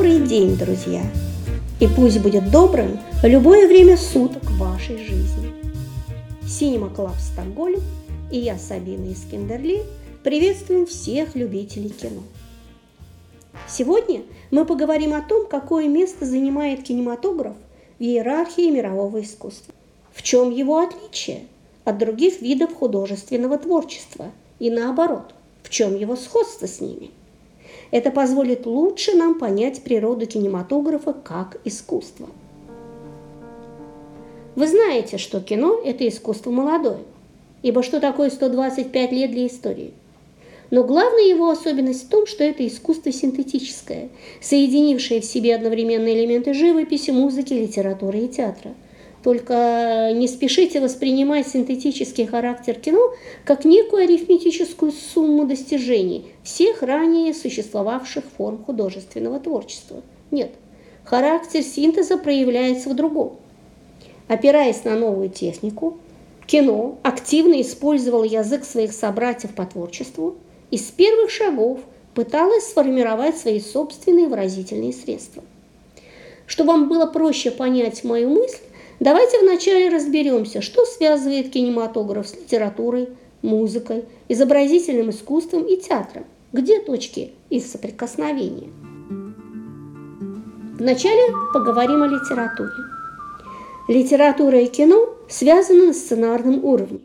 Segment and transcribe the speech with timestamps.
[0.00, 1.02] Добрый день, друзья!
[1.78, 5.52] И пусть будет добрым любое время суток вашей жизни.
[6.48, 7.82] Cinema Club Стокгольм
[8.32, 9.82] и я, Сабина Искендерли,
[10.24, 12.22] приветствуем всех любителей кино.
[13.68, 17.56] Сегодня мы поговорим о том, какое место занимает кинематограф
[17.98, 19.74] в иерархии мирового искусства.
[20.14, 21.42] В чем его отличие
[21.84, 27.10] от других видов художественного творчества и наоборот, в чем его сходство с ними–
[27.90, 32.28] это позволит лучше нам понять природу кинематографа как искусства.
[34.56, 37.00] Вы знаете, что кино– это искусство молодое,
[37.62, 39.92] ибо что такое 125 лет для истории?
[40.70, 44.08] Но главная его особенность в том, что это искусство синтетическое,
[44.40, 48.74] соединившее в себе одновременно элементы живописи, музыки, литературы и театра–
[49.22, 53.12] только не спешите воспринимать синтетический характер кино
[53.44, 60.02] как некую арифметическую сумму достижений всех ранее существовавших форм художественного творчества.
[60.30, 60.52] Нет,
[61.04, 63.36] характер синтеза проявляется в другом.
[64.26, 65.98] Опираясь на новую технику,
[66.46, 70.36] кино активно использовало язык своих собратьев по творчеству
[70.70, 71.80] и с первых шагов
[72.14, 75.42] пыталось сформировать свои собственные выразительные средства.
[76.46, 78.58] Чтобы вам было проще понять мою мысль,
[79.00, 83.08] Давайте вначале разберемся, что связывает кинематограф с литературой,
[83.40, 86.26] музыкой, изобразительным искусством и театром.
[86.52, 88.68] Где точки их соприкосновения?
[90.78, 92.68] Вначале поговорим о литературе.
[93.88, 97.00] Литература и кино связаны на сценарном уровне.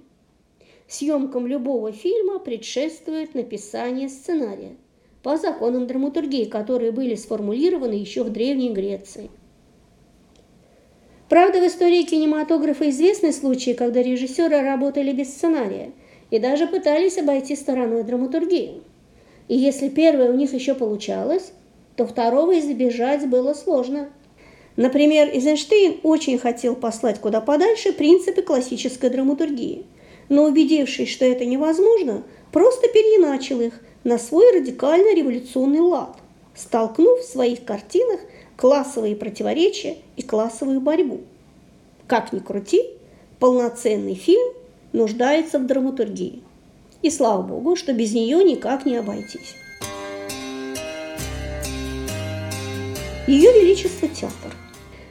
[0.90, 4.76] Съемкам любого фильма предшествует написание сценария
[5.24, 9.32] по законам драматургии, которые были сформулированы еще в Древней Греции–
[11.28, 15.92] Правда, в истории кинематографа известны случаи, когда режиссеры работали без сценария
[16.30, 18.84] и даже пытались обойти стороной драматургию.
[19.48, 21.52] И если первое у них еще получалось,
[21.96, 24.10] то второго избежать было сложно.
[24.76, 29.86] Например, Эйзенштейн очень хотел послать куда подальше принципы классической драматургии,
[30.30, 36.18] но убедившись, что это невозможно, просто переиначил их на свой радикально революционный лад,
[36.54, 38.20] столкнув в своих картинах
[38.58, 41.22] классовые противоречия и классовую борьбу.
[42.08, 42.82] Как ни крути,
[43.40, 44.54] полноценный фильм
[44.94, 46.42] нуждается в драматургии.
[47.02, 49.56] И слава богу, что без нее никак не обойтись.
[53.28, 54.56] Ее Величество театр.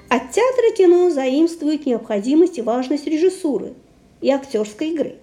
[0.08, 3.74] От театра кино заимствует необходимость и важность режиссуры
[4.20, 5.16] и актерской игры.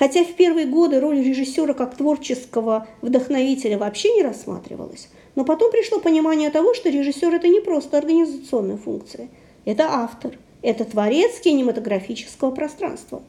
[0.00, 6.00] Хотя в первые годы роль режиссера как творческого вдохновителя вообще не рассматривалась, но потом пришло
[6.00, 9.28] понимание того, что режиссер– это не просто организационная функция,
[9.66, 13.22] это автор, это творец кинематографического пространства.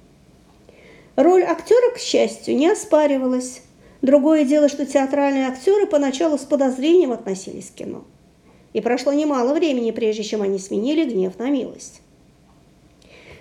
[1.17, 3.63] Роль актера, к счастью, не оспаривалась.
[4.01, 8.05] Другое дело, что театральные актеры поначалу с подозрением относились к кино.
[8.71, 11.99] И прошло немало времени, прежде чем они сменили гнев на милость.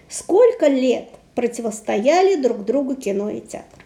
[0.08, 3.84] Сколько лет противостояли друг другу кино и театр?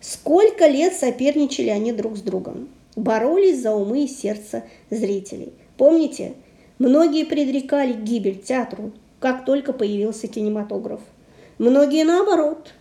[0.00, 2.68] Сколько лет соперничали они друг с другом?
[2.96, 5.52] боролись за умы и сердца зрителей.
[5.76, 6.34] Помните,
[6.78, 11.00] многие предрекали гибель театру, как только появился кинематограф.
[11.58, 12.74] Многие, наоборот,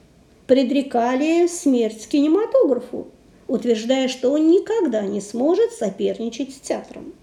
[0.48, 3.08] предрекали смерть кинематографу,
[3.48, 7.14] утверждая, что он никогда не сможет соперничать с театром.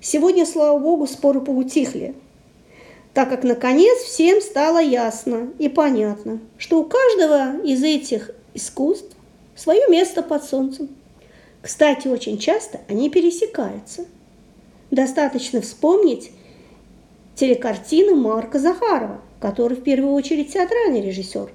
[0.00, 2.14] Сегодня, слава богу, споры поутихли,
[3.14, 9.16] так как, наконец, всем стало ясно и понятно, что у каждого из этих искусств
[9.54, 10.88] свое место под солнцем–
[11.62, 14.06] кстати, очень часто они пересекаются.
[14.90, 16.32] Достаточно вспомнить
[17.34, 21.52] телекартины Марка Захарова, который в первую очередь театральный режиссер,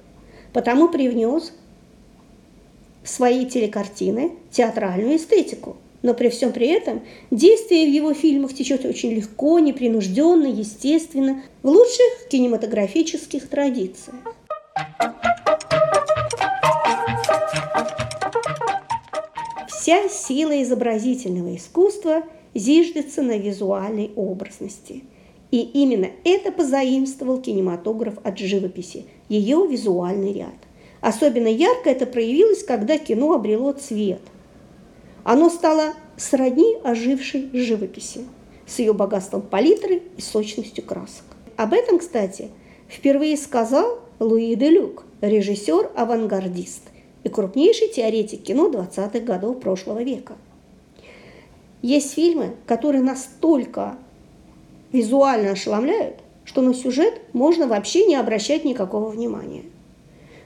[0.52, 1.52] потому привнес
[3.02, 5.76] в свои телекартины театральную эстетику.
[6.02, 11.68] Но при всем при этом действие в его фильмах течет очень легко, непринужденно, естественно, в
[11.68, 14.16] лучших кинематографических традициях.
[19.68, 25.04] Вся сила изобразительного искусства зиждется на визуальной образности.
[25.52, 30.56] И именно это позаимствовал кинематограф от живописи, ее визуальный ряд.
[31.00, 34.22] Особенно ярко это проявилось, когда кино обрело цвет.
[35.28, 38.24] Оно стало сродни ожившей живописи
[38.66, 41.24] с ее богатством палитры и сочностью красок.
[41.56, 42.50] Об этом, кстати,
[42.88, 46.82] впервые сказал Луи де Люк, режиссер-авангардист–
[47.26, 50.34] и крупнейший теоретик кино 20-х годов прошлого века.
[51.82, 53.96] Есть фильмы, которые настолько
[54.92, 59.64] визуально ошеломляют, что на сюжет можно вообще не обращать никакого внимания.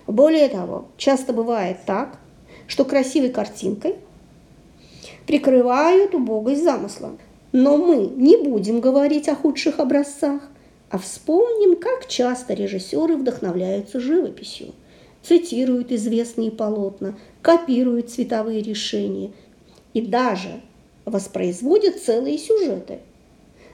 [0.06, 2.18] Более того, часто бывает так,
[2.66, 3.96] что красивой картинкой
[5.30, 7.12] прикрывают убогость замысла.
[7.52, 10.42] Но мы не будем говорить о худших образцах,
[10.90, 14.72] а вспомним, как часто режиссеры вдохновляются живописью,
[15.22, 19.30] цитируют известные полотна, копируют цветовые решения
[19.94, 20.62] и даже
[21.04, 22.98] воспроизводят целые сюжеты.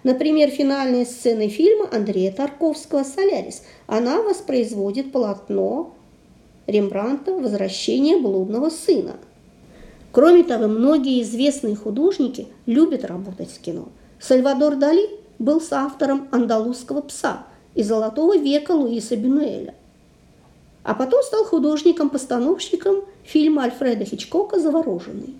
[0.05, 3.63] Например, финальная сцена фильма Андрея Тарковского «Солярис».
[3.87, 5.95] Она воспроизводит полотно
[6.67, 9.17] Рембранта «Возвращение блудного сына».
[10.17, 13.91] Кроме того, многие известные художники любят работать в кино.
[14.19, 19.75] Сальвадор Дали был соавтором «Андалузского пса» и «Золотого века» Луиса Бюнуэля.
[20.85, 25.37] А потом стал художником-постановщиком фильма Альфреда Хичкока «Завороженный».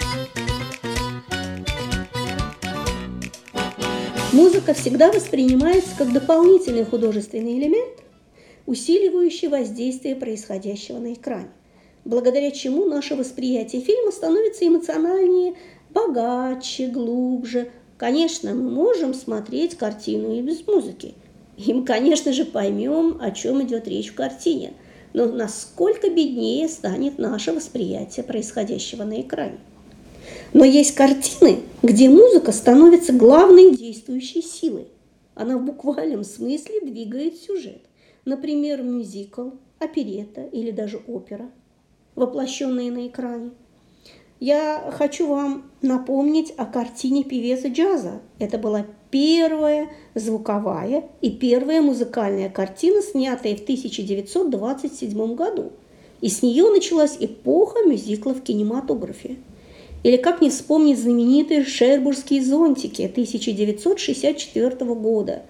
[4.35, 8.01] Музыка всегда воспринимается как дополнительный художественный элемент,
[8.67, 11.49] усиливающий воздействие происходящего на экране,
[12.07, 15.55] благодаря чему наше восприятие фильма становится эмоциональнее,
[15.91, 17.69] богаче, глубже.
[17.99, 21.15] Конечно, мы можем смотреть картину и без музыки.
[21.57, 24.75] И мы, конечно же, поймем, о чем идет речь в картине,
[25.13, 29.59] но насколько беднее станет наше восприятие происходящего на экране.
[30.53, 34.89] Но есть картины, где музыка становится главной действующей силой.
[35.35, 37.83] Она в буквальном смысле двигает сюжет–
[38.27, 41.51] например, мюзикл, оперета или даже опера,
[42.17, 43.51] воплощенные на экране.
[44.41, 48.21] Я хочу вам напомнить о картине певца джаза.
[48.39, 55.73] Это была первая звуковая и первая музыкальная картина, снятая в 1927 году.
[56.21, 59.37] И с нее началась эпоха мюзикла в кинематографе.
[60.03, 65.43] Или как не вспомнить знаменитые «Шербургские зонтики» 1964 года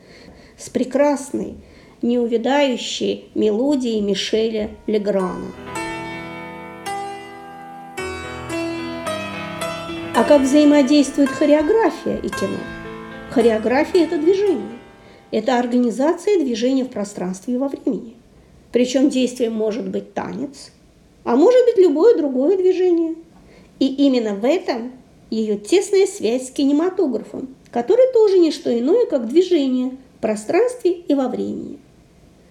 [0.56, 1.54] с прекрасной
[2.02, 5.52] неувядающей мелодии Мишеля Леграна.
[10.16, 12.56] А как взаимодействует хореография и кино?
[13.32, 14.78] Хореография– это движение.
[15.30, 18.14] Это организация движения в пространстве и во времени.
[18.72, 20.72] Причем действием может быть танец,
[21.22, 23.14] а может быть любое другое движение.
[23.78, 24.92] И именно в этом
[25.28, 31.14] ее тесная связь с кинематографом, который тоже не что иное, как движение в пространстве и
[31.14, 31.78] во времени.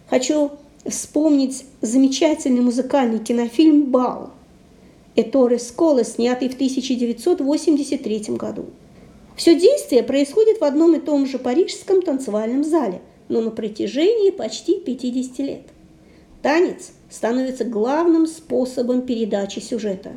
[0.08, 0.52] Хочу
[0.86, 4.30] вспомнить замечательный музыкальный кинофильм «Бал»
[5.16, 8.66] Эторе Скола, снятый в 1983 году.
[9.36, 14.80] Все действие происходит в одном и том же парижском танцевальном зале, но на протяжении почти
[14.80, 15.62] 50 лет.
[16.42, 20.14] Танец становится главным способом передачи сюжета.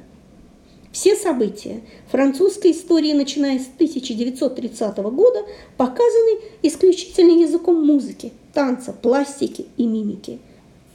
[0.93, 1.81] Все события
[2.11, 5.45] французской истории, начиная с 1930 года,
[5.77, 10.39] показаны исключительно языком музыки, танца, пластики и мимики.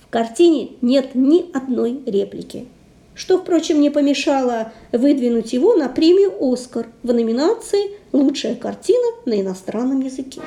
[0.05, 2.67] В картине нет ни одной реплики,
[3.15, 10.01] что, впрочем, не помешало выдвинуть его на премию «Оскар» в номинации «Лучшая картина на иностранном
[10.01, 10.41] языке».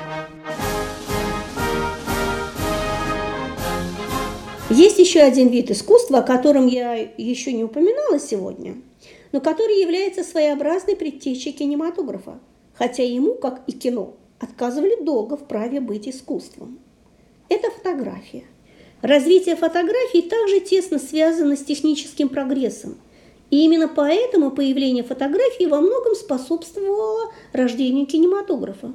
[4.69, 8.75] Есть еще один вид искусства, о котором я еще не упоминала сегодня,
[9.31, 12.39] но который является своеобразной предтечей кинематографа,
[12.73, 16.79] хотя ему, как и кино, отказывали долго в праве быть искусством
[17.49, 18.43] это фотография.
[19.01, 22.97] Развитие фотографии также тесно связано с техническим прогрессом.
[23.49, 28.91] И именно поэтому появление фотографии во многом способствовало рождению кинематографа.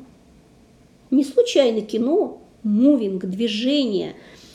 [1.11, 4.15] Не случайно кино, мувинг, движение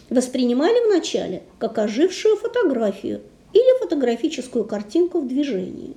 [0.10, 3.22] воспринимали вначале как ожившую фотографию
[3.54, 5.96] или фотографическую картинку в движении.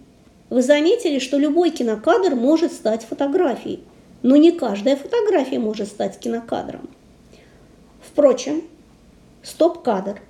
[0.49, 3.80] Вы заметили, что любой кинокадр может стать фотографией,
[4.23, 6.88] но не каждая фотография может стать кинокадром–
[8.12, 8.62] Впрочем,
[9.42, 10.20] стоп-кадр,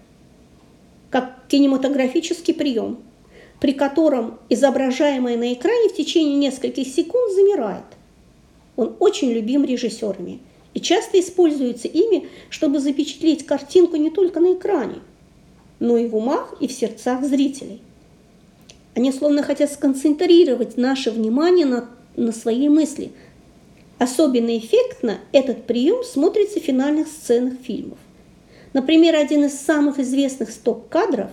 [1.11, 2.99] как кинематографический прием,
[3.61, 7.85] при котором изображаемое на экране в течение нескольких секунд замирает.
[8.77, 10.41] Он очень любим режиссерами
[10.73, 15.01] и часто используется ими, чтобы запечатлеть картинку не только на экране,
[15.81, 17.81] но и в умах и в сердцах зрителей.
[18.95, 23.13] Они словно хотят сконцентрировать наше внимание на, на своей мысли–
[24.01, 27.99] Особенно эффектно этот прием смотрится в финальных сценах фильмов.
[28.73, 31.31] Например, один из самых известных стоп-кадров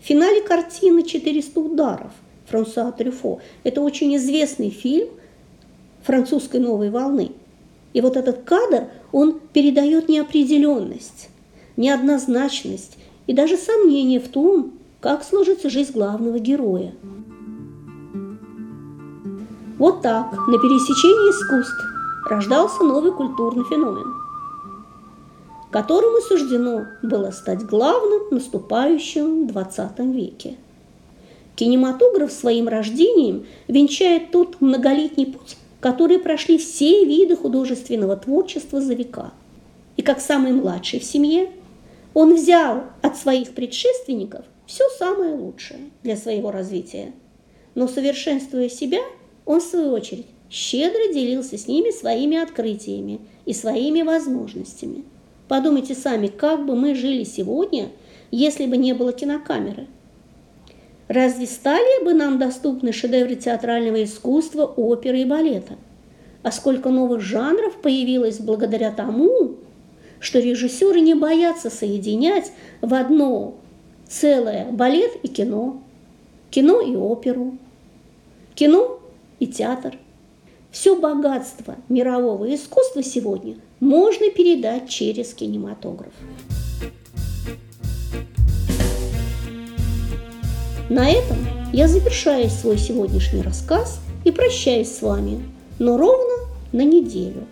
[0.00, 2.12] в финале картины «400 ударов»
[2.46, 3.40] Франсуа Трюфо.
[3.62, 5.08] Это очень известный фильм
[6.02, 7.32] французской новой волны.
[7.94, 11.30] И вот этот кадр, он передает неопределенность,
[11.76, 16.92] неоднозначность и даже сомнение в том, как сложится жизнь главного героя.
[19.78, 21.84] Вот так, на пересечении искусств,
[22.28, 24.23] рождался новый культурный феномен,
[25.74, 28.36] которому суждено было стать главным в
[29.48, 30.54] XX веке.
[31.56, 39.32] Кинематограф своим рождением венчает тот многолетний путь, которые прошли все виды художественного творчества за века.
[39.96, 41.50] И как самый младший в семье,
[42.14, 47.10] он взял от своих предшественников все самое лучшее для своего развития.
[47.74, 49.00] Но совершенствуя себя,
[49.44, 55.02] он, в свою очередь, щедро делился с ними своими открытиями и своими возможностями.
[55.48, 57.88] Подумайте сами, как бы мы жили сегодня,
[58.30, 59.86] если бы не было кинокамеры.
[61.08, 65.76] Разве стали бы нам доступны шедевры театрального искусства, оперы и балета?
[66.42, 69.56] А сколько новых жанров появилось благодаря тому,
[70.18, 73.54] что режиссеры не боятся соединять в одно
[74.08, 75.82] целое балет и кино,
[76.50, 77.58] кино и оперу,
[78.54, 79.00] кино
[79.38, 79.98] и театр.
[80.74, 86.12] Все богатство мирового искусства сегодня можно передать через кинематограф.
[90.90, 91.38] На этом
[91.72, 97.46] я завершаю свой сегодняшний рассказ и прощаюсь с вами, но ровно на неделю.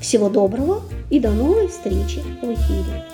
[0.00, 3.11] Всего доброго и до новой встречи в эфире.